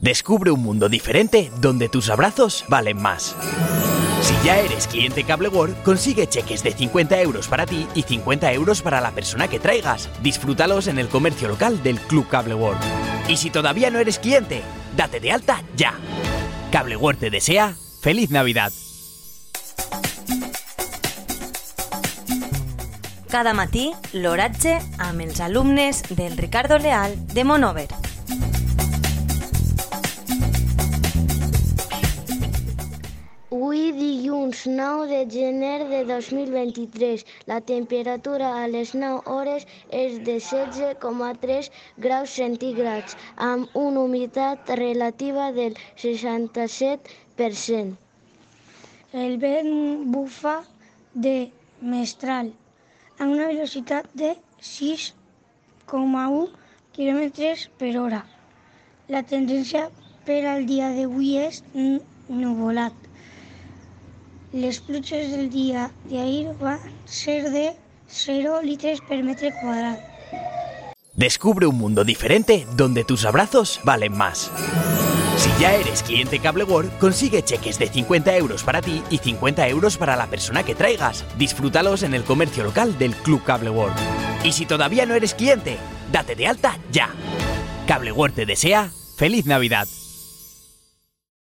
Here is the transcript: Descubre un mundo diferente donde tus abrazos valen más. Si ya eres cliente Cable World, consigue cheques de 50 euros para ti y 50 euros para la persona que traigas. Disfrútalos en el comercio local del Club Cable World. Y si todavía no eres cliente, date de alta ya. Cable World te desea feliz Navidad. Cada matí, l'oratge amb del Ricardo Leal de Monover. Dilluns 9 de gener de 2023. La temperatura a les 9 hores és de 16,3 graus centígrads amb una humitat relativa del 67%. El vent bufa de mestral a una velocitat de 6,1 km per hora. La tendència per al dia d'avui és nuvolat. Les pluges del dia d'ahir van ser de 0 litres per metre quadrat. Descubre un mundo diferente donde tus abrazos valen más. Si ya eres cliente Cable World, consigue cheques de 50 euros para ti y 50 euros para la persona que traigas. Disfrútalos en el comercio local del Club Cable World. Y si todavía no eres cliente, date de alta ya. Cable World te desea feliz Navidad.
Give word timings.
Descubre 0.00 0.52
un 0.52 0.62
mundo 0.62 0.88
diferente 0.88 1.50
donde 1.60 1.88
tus 1.88 2.08
abrazos 2.08 2.64
valen 2.68 3.02
más. 3.02 3.34
Si 4.22 4.34
ya 4.46 4.60
eres 4.60 4.86
cliente 4.86 5.24
Cable 5.24 5.48
World, 5.48 5.82
consigue 5.82 6.28
cheques 6.28 6.62
de 6.62 6.70
50 6.70 7.20
euros 7.20 7.48
para 7.48 7.66
ti 7.66 7.84
y 7.96 8.02
50 8.02 8.52
euros 8.52 8.80
para 8.80 9.00
la 9.00 9.10
persona 9.10 9.48
que 9.48 9.58
traigas. 9.58 10.08
Disfrútalos 10.22 10.86
en 10.86 11.00
el 11.00 11.08
comercio 11.08 11.48
local 11.48 11.82
del 11.82 11.98
Club 11.98 12.28
Cable 12.28 12.54
World. 12.54 12.80
Y 13.28 13.38
si 13.38 13.50
todavía 13.50 13.90
no 13.90 13.98
eres 13.98 14.20
cliente, 14.20 14.62
date 14.96 15.18
de 15.18 15.32
alta 15.32 15.64
ya. 15.76 15.94
Cable 16.70 16.96
World 16.96 17.18
te 17.18 17.30
desea 17.30 17.74
feliz 18.00 18.30
Navidad. 18.30 18.70
Cada 23.28 23.52
matí, 23.52 23.92
l'oratge 24.12 24.78
amb 24.96 25.20
del 25.20 26.36
Ricardo 26.36 26.78
Leal 26.78 27.26
de 27.34 27.44
Monover. 27.44 28.07
Dilluns 34.18 34.64
9 34.66 35.06
de 35.06 35.20
gener 35.30 35.88
de 35.88 36.04
2023. 36.04 37.24
La 37.46 37.60
temperatura 37.60 38.48
a 38.62 38.66
les 38.66 38.90
9 38.94 39.22
hores 39.30 39.66
és 39.90 40.18
de 40.26 40.36
16,3 40.42 41.68
graus 42.06 42.30
centígrads 42.40 43.16
amb 43.36 43.68
una 43.74 44.00
humitat 44.00 44.58
relativa 44.82 45.52
del 45.52 45.72
67%. 46.02 47.94
El 49.12 49.38
vent 49.44 49.72
bufa 50.14 50.56
de 51.14 51.36
mestral 51.80 52.46
a 53.18 53.24
una 53.24 53.46
velocitat 53.52 54.04
de 54.14 54.30
6,1 54.60 56.48
km 56.96 57.22
per 57.78 57.92
hora. 58.02 58.22
La 59.08 59.22
tendència 59.22 59.82
per 60.26 60.42
al 60.54 60.66
dia 60.66 60.88
d'avui 60.96 61.36
és 61.48 61.62
nuvolat. 62.28 63.08
Les 64.52 64.80
pluges 64.80 65.30
del 65.30 65.50
dia 65.52 65.90
d'ahir 66.08 66.54
van 66.60 66.80
ser 67.04 67.50
de 67.52 67.74
0 68.08 68.62
litres 68.64 69.02
per 69.04 69.20
metre 69.22 69.50
quadrat. 69.60 70.00
Descubre 71.12 71.66
un 71.66 71.76
mundo 71.76 72.04
diferente 72.04 72.66
donde 72.74 73.04
tus 73.04 73.26
abrazos 73.26 73.80
valen 73.84 74.16
más. 74.16 74.50
Si 75.36 75.50
ya 75.60 75.74
eres 75.74 76.02
cliente 76.02 76.38
Cable 76.38 76.64
World, 76.64 76.98
consigue 76.98 77.42
cheques 77.42 77.78
de 77.78 77.88
50 77.88 78.36
euros 78.38 78.64
para 78.64 78.80
ti 78.80 79.02
y 79.10 79.18
50 79.18 79.68
euros 79.68 79.98
para 79.98 80.16
la 80.16 80.28
persona 80.28 80.62
que 80.62 80.74
traigas. 80.74 81.24
Disfrútalos 81.36 82.02
en 82.02 82.14
el 82.14 82.24
comercio 82.24 82.64
local 82.64 82.96
del 82.98 83.14
Club 83.16 83.44
Cable 83.44 83.70
World. 83.70 83.96
Y 84.44 84.52
si 84.52 84.64
todavía 84.64 85.04
no 85.04 85.14
eres 85.14 85.34
cliente, 85.34 85.76
date 86.10 86.34
de 86.34 86.46
alta 86.46 86.78
ya. 86.90 87.10
Cable 87.86 88.12
World 88.12 88.34
te 88.34 88.46
desea 88.46 88.90
feliz 89.16 89.44
Navidad. 89.44 89.86